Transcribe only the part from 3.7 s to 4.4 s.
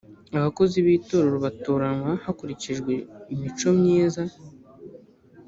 myiza